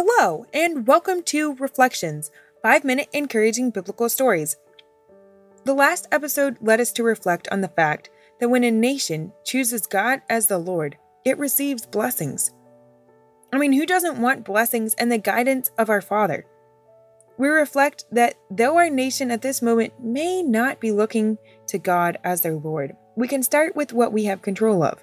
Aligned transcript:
Hello, 0.00 0.46
and 0.54 0.86
welcome 0.86 1.24
to 1.24 1.56
Reflections 1.56 2.30
5 2.62 2.84
Minute 2.84 3.08
Encouraging 3.12 3.70
Biblical 3.70 4.08
Stories. 4.08 4.56
The 5.64 5.74
last 5.74 6.06
episode 6.12 6.56
led 6.60 6.80
us 6.80 6.92
to 6.92 7.02
reflect 7.02 7.48
on 7.50 7.62
the 7.62 7.68
fact 7.68 8.08
that 8.38 8.48
when 8.48 8.62
a 8.62 8.70
nation 8.70 9.32
chooses 9.42 9.88
God 9.88 10.22
as 10.30 10.46
the 10.46 10.58
Lord, 10.58 10.96
it 11.24 11.36
receives 11.36 11.84
blessings. 11.84 12.52
I 13.52 13.58
mean, 13.58 13.72
who 13.72 13.84
doesn't 13.84 14.22
want 14.22 14.44
blessings 14.44 14.94
and 14.94 15.10
the 15.10 15.18
guidance 15.18 15.72
of 15.76 15.90
our 15.90 16.00
Father? 16.00 16.46
We 17.36 17.48
reflect 17.48 18.04
that 18.12 18.36
though 18.52 18.76
our 18.76 18.90
nation 18.90 19.32
at 19.32 19.42
this 19.42 19.60
moment 19.60 19.94
may 20.00 20.44
not 20.44 20.78
be 20.78 20.92
looking 20.92 21.38
to 21.66 21.78
God 21.78 22.18
as 22.22 22.42
their 22.42 22.54
Lord, 22.54 22.94
we 23.16 23.26
can 23.26 23.42
start 23.42 23.74
with 23.74 23.92
what 23.92 24.12
we 24.12 24.26
have 24.26 24.42
control 24.42 24.84
of. 24.84 25.02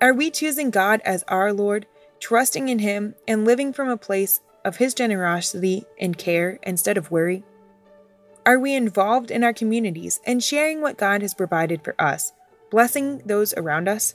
Are 0.00 0.12
we 0.12 0.32
choosing 0.32 0.70
God 0.70 1.02
as 1.04 1.22
our 1.28 1.52
Lord? 1.52 1.86
Trusting 2.20 2.68
in 2.68 2.78
Him, 2.78 3.14
and 3.26 3.44
living 3.44 3.72
from 3.72 3.88
a 3.88 3.96
place 3.96 4.40
of 4.64 4.76
His 4.76 4.94
generosity 4.94 5.84
and 6.00 6.18
care 6.18 6.58
instead 6.62 6.96
of 6.96 7.10
worry? 7.10 7.44
Are 8.44 8.58
we 8.58 8.74
involved 8.74 9.30
in 9.30 9.44
our 9.44 9.52
communities 9.52 10.20
and 10.24 10.42
sharing 10.42 10.80
what 10.80 10.96
God 10.96 11.22
has 11.22 11.34
provided 11.34 11.84
for 11.84 11.94
us, 12.00 12.32
blessing 12.70 13.22
those 13.26 13.52
around 13.54 13.88
us? 13.88 14.14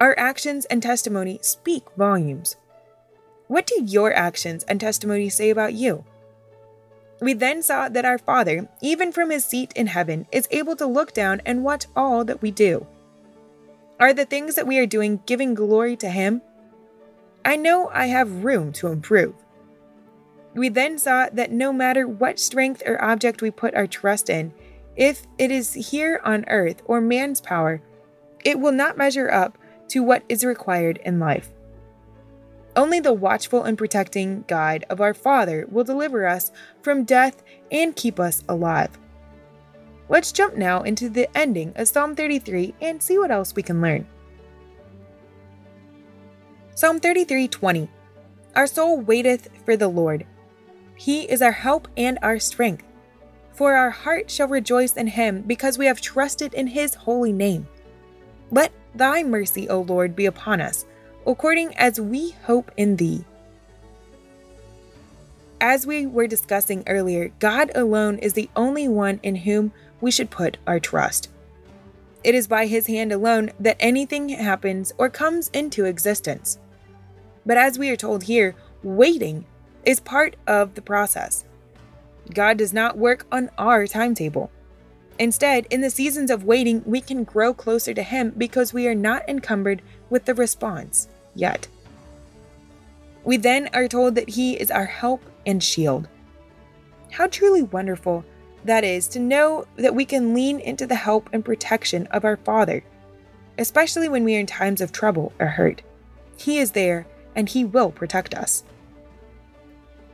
Our 0.00 0.14
actions 0.18 0.66
and 0.66 0.82
testimony 0.82 1.38
speak 1.40 1.84
volumes. 1.96 2.56
What 3.46 3.66
do 3.66 3.82
your 3.84 4.12
actions 4.12 4.64
and 4.64 4.80
testimony 4.80 5.28
say 5.28 5.50
about 5.50 5.74
you? 5.74 6.04
We 7.20 7.32
then 7.32 7.62
saw 7.62 7.88
that 7.88 8.04
our 8.04 8.18
Father, 8.18 8.68
even 8.82 9.12
from 9.12 9.30
his 9.30 9.44
seat 9.44 9.72
in 9.74 9.86
heaven, 9.86 10.26
is 10.32 10.48
able 10.50 10.76
to 10.76 10.86
look 10.86 11.14
down 11.14 11.40
and 11.46 11.64
watch 11.64 11.86
all 11.96 12.24
that 12.24 12.42
we 12.42 12.50
do. 12.50 12.86
Are 14.00 14.12
the 14.12 14.26
things 14.26 14.56
that 14.56 14.66
we 14.66 14.78
are 14.78 14.86
doing 14.86 15.22
giving 15.24 15.54
glory 15.54 15.96
to 15.96 16.10
him 16.10 16.42
I 17.44 17.56
know 17.56 17.90
I 17.92 18.06
have 18.06 18.44
room 18.44 18.72
to 18.74 18.88
improve. 18.88 19.34
We 20.54 20.68
then 20.68 20.98
saw 20.98 21.28
that 21.32 21.52
no 21.52 21.72
matter 21.72 22.06
what 22.06 22.38
strength 22.38 22.82
or 22.86 23.02
object 23.02 23.42
we 23.42 23.50
put 23.50 23.74
our 23.74 23.86
trust 23.86 24.30
in, 24.30 24.52
if 24.96 25.26
it 25.38 25.50
is 25.50 25.74
here 25.74 26.20
on 26.24 26.44
earth 26.48 26.80
or 26.84 27.00
man's 27.00 27.40
power, 27.40 27.82
it 28.44 28.60
will 28.60 28.72
not 28.72 28.96
measure 28.96 29.30
up 29.30 29.58
to 29.88 30.02
what 30.02 30.22
is 30.28 30.44
required 30.44 31.00
in 31.04 31.18
life. 31.18 31.50
Only 32.76 33.00
the 33.00 33.12
watchful 33.12 33.64
and 33.64 33.78
protecting 33.78 34.44
guide 34.48 34.84
of 34.90 35.00
our 35.00 35.14
Father 35.14 35.66
will 35.70 35.84
deliver 35.84 36.26
us 36.26 36.50
from 36.82 37.04
death 37.04 37.42
and 37.70 37.94
keep 37.94 38.18
us 38.18 38.42
alive. 38.48 38.90
Let's 40.08 40.32
jump 40.32 40.56
now 40.56 40.82
into 40.82 41.08
the 41.08 41.28
ending 41.36 41.72
of 41.76 41.88
Psalm 41.88 42.14
33 42.14 42.74
and 42.80 43.02
see 43.02 43.18
what 43.18 43.30
else 43.30 43.54
we 43.54 43.62
can 43.62 43.80
learn. 43.80 44.06
Psalm 46.76 46.98
33:20 46.98 47.88
Our 48.56 48.66
soul 48.66 49.00
waiteth 49.00 49.48
for 49.64 49.76
the 49.76 49.86
Lord. 49.86 50.26
He 50.96 51.22
is 51.22 51.40
our 51.40 51.52
help 51.52 51.86
and 51.96 52.18
our 52.20 52.40
strength. 52.40 52.82
For 53.52 53.74
our 53.74 53.90
heart 53.90 54.28
shall 54.28 54.48
rejoice 54.48 54.94
in 54.94 55.06
him 55.06 55.44
because 55.46 55.78
we 55.78 55.86
have 55.86 56.00
trusted 56.00 56.52
in 56.52 56.66
his 56.66 56.94
holy 56.94 57.32
name. 57.32 57.68
Let 58.50 58.72
thy 58.92 59.22
mercy, 59.22 59.68
O 59.68 59.82
Lord, 59.82 60.16
be 60.16 60.26
upon 60.26 60.60
us, 60.60 60.84
according 61.24 61.76
as 61.76 62.00
we 62.00 62.30
hope 62.42 62.72
in 62.76 62.96
thee. 62.96 63.24
As 65.60 65.86
we 65.86 66.06
were 66.06 66.26
discussing 66.26 66.82
earlier, 66.88 67.30
God 67.38 67.70
alone 67.76 68.18
is 68.18 68.32
the 68.32 68.50
only 68.56 68.88
one 68.88 69.20
in 69.22 69.36
whom 69.36 69.72
we 70.00 70.10
should 70.10 70.28
put 70.28 70.56
our 70.66 70.80
trust. 70.80 71.28
It 72.24 72.34
is 72.34 72.48
by 72.48 72.66
his 72.66 72.88
hand 72.88 73.12
alone 73.12 73.52
that 73.60 73.76
anything 73.78 74.30
happens 74.30 74.92
or 74.98 75.08
comes 75.08 75.50
into 75.52 75.84
existence. 75.84 76.58
But 77.46 77.56
as 77.56 77.78
we 77.78 77.90
are 77.90 77.96
told 77.96 78.24
here, 78.24 78.54
waiting 78.82 79.44
is 79.84 80.00
part 80.00 80.36
of 80.46 80.74
the 80.74 80.82
process. 80.82 81.44
God 82.32 82.56
does 82.56 82.72
not 82.72 82.96
work 82.96 83.26
on 83.30 83.50
our 83.58 83.86
timetable. 83.86 84.50
Instead, 85.18 85.66
in 85.70 85.80
the 85.80 85.90
seasons 85.90 86.30
of 86.30 86.44
waiting, 86.44 86.82
we 86.86 87.00
can 87.00 87.22
grow 87.22 87.54
closer 87.54 87.94
to 87.94 88.02
Him 88.02 88.32
because 88.36 88.72
we 88.72 88.88
are 88.88 88.94
not 88.94 89.28
encumbered 89.28 89.82
with 90.10 90.24
the 90.24 90.34
response 90.34 91.08
yet. 91.34 91.68
We 93.22 93.36
then 93.36 93.68
are 93.72 93.88
told 93.88 94.14
that 94.16 94.30
He 94.30 94.54
is 94.54 94.70
our 94.70 94.86
help 94.86 95.22
and 95.46 95.62
shield. 95.62 96.08
How 97.12 97.26
truly 97.26 97.62
wonderful 97.62 98.24
that 98.64 98.82
is 98.82 99.06
to 99.08 99.20
know 99.20 99.66
that 99.76 99.94
we 99.94 100.04
can 100.04 100.34
lean 100.34 100.58
into 100.58 100.86
the 100.86 100.94
help 100.94 101.28
and 101.32 101.44
protection 101.44 102.06
of 102.08 102.24
our 102.24 102.38
Father, 102.38 102.82
especially 103.58 104.08
when 104.08 104.24
we 104.24 104.36
are 104.36 104.40
in 104.40 104.46
times 104.46 104.80
of 104.80 104.90
trouble 104.90 105.32
or 105.38 105.46
hurt. 105.46 105.82
He 106.36 106.58
is 106.58 106.72
there 106.72 107.06
and 107.36 107.48
He 107.48 107.64
will 107.64 107.90
protect 107.90 108.34
us. 108.34 108.64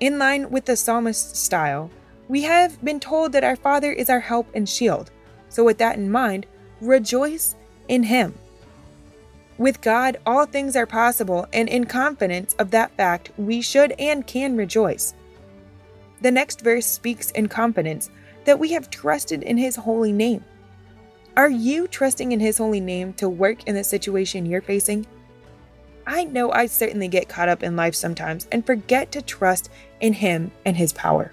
In 0.01 0.19
line 0.19 0.51
with 0.51 0.65
the 0.65 0.77
psalmist's 0.77 1.39
style, 1.39 1.91
we 2.29 2.43
have 2.43 2.83
been 2.85 3.01
told 3.01 3.33
that 3.33 3.45
our 3.45 3.57
Father 3.57 3.93
is 3.93 4.09
our 4.09 4.21
help 4.21 4.49
and 4.55 4.69
shield. 4.69 5.11
So, 5.49 5.65
with 5.65 5.79
that 5.79 5.97
in 5.97 6.11
mind, 6.11 6.47
rejoice 6.81 7.57
in 7.89 8.05
Him. 8.05 8.35
With 9.59 9.83
God, 9.83 10.17
all 10.25 10.47
things 10.47 10.75
are 10.75 10.87
possible, 10.87 11.47
and 11.53 11.69
in 11.69 11.85
confidence 11.85 12.55
of 12.59 12.71
that 12.71 12.93
fact, 12.97 13.31
we 13.37 13.61
should 13.61 13.93
and 13.99 14.27
can 14.27 14.57
rejoice. 14.57 15.13
The 16.23 16.31
next 16.31 16.63
verse 16.63 16.87
speaks 16.87 17.31
in 17.33 17.49
confidence 17.49 18.11
that 18.45 18.59
we 18.59 18.73
have 18.73 18.91
trusted 18.91 19.43
in 19.43 19.59
His 19.59 19.77
holy 19.77 20.13
name. 20.13 20.45
Are 21.37 21.51
you 21.51 21.89
trusting 21.89 22.33
in 22.33 22.41
His 22.41 22.59
holy 22.59 22.81
name 22.81 23.13
to 23.15 23.29
work 23.29 23.65
in 23.65 23.75
the 23.75 23.85
situation 23.85 24.47
you're 24.47 24.63
facing? 24.63 25.07
I 26.07 26.25
know 26.25 26.51
I 26.51 26.67
certainly 26.67 27.09
get 27.09 27.29
caught 27.29 27.49
up 27.49 27.63
in 27.63 27.77
life 27.77 27.95
sometimes 27.95 28.49
and 28.51 28.65
forget 28.65 29.13
to 29.13 29.23
trust 29.23 29.71
in 30.01 30.15
Him 30.15 30.51
and 30.65 30.77
His 30.77 30.93
power. 30.93 31.33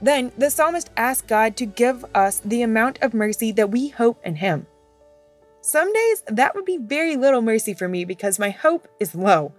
Then 0.00 0.32
the 0.38 0.50
psalmist 0.50 0.90
asks 0.96 1.26
God 1.26 1.56
to 1.56 1.66
give 1.66 2.04
us 2.14 2.40
the 2.44 2.62
amount 2.62 2.98
of 3.02 3.14
mercy 3.14 3.52
that 3.52 3.70
we 3.70 3.88
hope 3.88 4.20
in 4.24 4.36
Him. 4.36 4.66
Some 5.60 5.92
days 5.92 6.22
that 6.28 6.54
would 6.54 6.64
be 6.64 6.78
very 6.78 7.16
little 7.16 7.42
mercy 7.42 7.74
for 7.74 7.88
me 7.88 8.04
because 8.04 8.38
my 8.38 8.50
hope 8.50 8.88
is 9.00 9.14
low, 9.14 9.52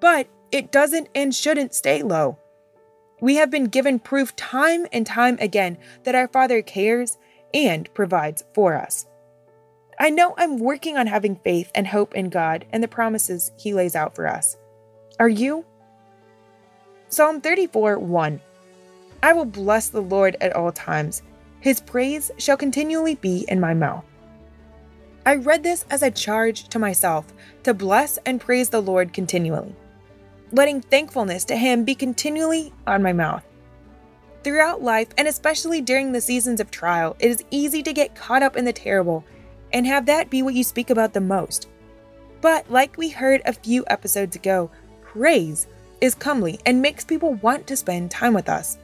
but 0.00 0.28
it 0.52 0.70
doesn't 0.70 1.08
and 1.14 1.34
shouldn't 1.34 1.74
stay 1.74 2.02
low. 2.02 2.38
We 3.20 3.36
have 3.36 3.50
been 3.50 3.66
given 3.66 3.98
proof 3.98 4.34
time 4.36 4.86
and 4.92 5.06
time 5.06 5.38
again 5.40 5.78
that 6.04 6.14
our 6.14 6.28
Father 6.28 6.62
cares 6.62 7.18
and 7.52 7.92
provides 7.94 8.44
for 8.54 8.74
us. 8.74 9.06
I 9.98 10.10
know 10.10 10.34
I'm 10.36 10.58
working 10.58 10.96
on 10.96 11.06
having 11.06 11.36
faith 11.36 11.70
and 11.74 11.86
hope 11.86 12.14
in 12.14 12.28
God 12.28 12.64
and 12.72 12.82
the 12.82 12.88
promises 12.88 13.52
He 13.56 13.74
lays 13.74 13.94
out 13.94 14.14
for 14.14 14.26
us. 14.26 14.56
Are 15.18 15.28
you? 15.28 15.64
Psalm 17.08 17.40
34 17.40 17.98
1 17.98 18.40
I 19.22 19.32
will 19.32 19.44
bless 19.44 19.88
the 19.88 20.02
Lord 20.02 20.36
at 20.40 20.54
all 20.54 20.72
times, 20.72 21.22
His 21.60 21.80
praise 21.80 22.30
shall 22.38 22.56
continually 22.56 23.14
be 23.14 23.46
in 23.48 23.60
my 23.60 23.72
mouth. 23.72 24.04
I 25.24 25.36
read 25.36 25.62
this 25.62 25.86
as 25.90 26.02
a 26.02 26.10
charge 26.10 26.68
to 26.68 26.78
myself 26.78 27.32
to 27.62 27.72
bless 27.72 28.18
and 28.26 28.40
praise 28.40 28.68
the 28.68 28.82
Lord 28.82 29.12
continually, 29.12 29.74
letting 30.52 30.82
thankfulness 30.82 31.44
to 31.46 31.56
Him 31.56 31.84
be 31.84 31.94
continually 31.94 32.72
on 32.86 33.02
my 33.02 33.12
mouth. 33.12 33.44
Throughout 34.42 34.82
life, 34.82 35.08
and 35.16 35.26
especially 35.26 35.80
during 35.80 36.12
the 36.12 36.20
seasons 36.20 36.60
of 36.60 36.70
trial, 36.70 37.16
it 37.18 37.30
is 37.30 37.44
easy 37.50 37.82
to 37.82 37.94
get 37.94 38.14
caught 38.14 38.42
up 38.42 38.56
in 38.56 38.66
the 38.66 38.72
terrible 38.74 39.24
and 39.74 39.86
have 39.86 40.06
that 40.06 40.30
be 40.30 40.40
what 40.40 40.54
you 40.54 40.64
speak 40.64 40.88
about 40.88 41.12
the 41.12 41.20
most. 41.20 41.68
But, 42.40 42.70
like 42.70 42.96
we 42.96 43.10
heard 43.10 43.42
a 43.44 43.52
few 43.52 43.84
episodes 43.88 44.36
ago, 44.36 44.70
praise 45.02 45.66
is 46.00 46.14
comely 46.14 46.60
and 46.64 46.80
makes 46.80 47.04
people 47.04 47.34
want 47.34 47.66
to 47.66 47.76
spend 47.76 48.10
time 48.10 48.32
with 48.34 48.48
us. 48.48 48.78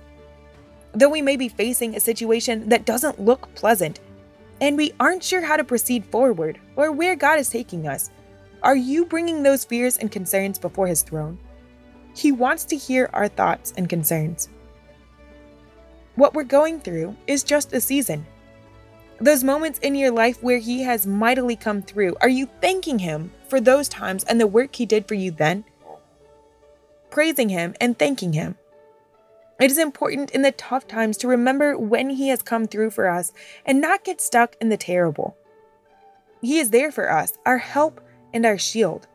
Though 0.92 1.08
we 1.08 1.22
may 1.22 1.36
be 1.36 1.48
facing 1.48 1.94
a 1.94 2.00
situation 2.00 2.68
that 2.68 2.84
doesn't 2.84 3.20
look 3.20 3.54
pleasant, 3.54 4.00
and 4.60 4.76
we 4.76 4.92
aren't 4.98 5.22
sure 5.22 5.40
how 5.40 5.56
to 5.56 5.64
proceed 5.64 6.04
forward 6.06 6.58
or 6.76 6.92
where 6.92 7.16
God 7.16 7.38
is 7.38 7.48
taking 7.48 7.86
us, 7.86 8.10
are 8.62 8.76
you 8.76 9.06
bringing 9.06 9.42
those 9.42 9.64
fears 9.64 9.96
and 9.96 10.10
concerns 10.10 10.58
before 10.58 10.86
His 10.86 11.02
throne? 11.02 11.38
He 12.16 12.32
wants 12.32 12.64
to 12.66 12.76
hear 12.76 13.08
our 13.12 13.28
thoughts 13.28 13.72
and 13.76 13.88
concerns. 13.88 14.48
What 16.16 16.34
we're 16.34 16.44
going 16.44 16.80
through 16.80 17.16
is 17.26 17.44
just 17.44 17.72
a 17.72 17.80
season, 17.80 18.26
those 19.20 19.44
moments 19.44 19.78
in 19.80 19.94
your 19.94 20.10
life 20.10 20.42
where 20.42 20.58
He 20.58 20.82
has 20.82 21.06
mightily 21.06 21.56
come 21.56 21.82
through, 21.82 22.16
are 22.20 22.28
you 22.28 22.48
thanking 22.60 22.98
Him 22.98 23.32
for 23.48 23.60
those 23.60 23.88
times 23.88 24.24
and 24.24 24.40
the 24.40 24.46
work 24.46 24.74
He 24.74 24.86
did 24.86 25.06
for 25.06 25.14
you 25.14 25.30
then? 25.30 25.64
Praising 27.10 27.50
Him 27.50 27.74
and 27.80 27.98
thanking 27.98 28.32
Him. 28.32 28.56
It 29.60 29.70
is 29.70 29.76
important 29.76 30.30
in 30.30 30.40
the 30.40 30.52
tough 30.52 30.88
times 30.88 31.18
to 31.18 31.28
remember 31.28 31.76
when 31.76 32.08
He 32.08 32.28
has 32.28 32.40
come 32.40 32.66
through 32.66 32.90
for 32.90 33.08
us 33.08 33.32
and 33.66 33.78
not 33.80 34.04
get 34.04 34.22
stuck 34.22 34.56
in 34.58 34.70
the 34.70 34.78
terrible. 34.78 35.36
He 36.40 36.58
is 36.58 36.70
there 36.70 36.90
for 36.90 37.12
us, 37.12 37.36
our 37.44 37.58
help 37.58 38.00
and 38.32 38.46
our 38.46 38.56
shield. 38.56 39.06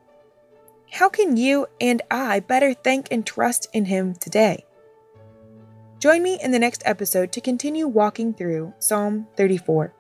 How 0.92 1.10
can 1.10 1.36
you 1.36 1.66
and 1.82 2.04
I 2.12 2.42
better 2.42 2.76
thank 2.76 3.08
and 3.10 3.26
trust 3.26 3.68
in 3.74 3.86
Him 3.86 4.14
today? 4.14 4.66
Join 5.98 6.22
me 6.22 6.38
in 6.40 6.52
the 6.52 6.60
next 6.60 6.84
episode 6.86 7.32
to 7.32 7.42
continue 7.42 7.88
walking 7.88 8.32
through 8.32 8.72
Psalm 8.78 9.26
34. 9.38 9.95